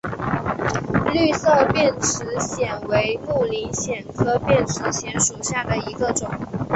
[1.13, 6.27] 绿色变齿藓为木灵藓科变齿藓属下的一个种。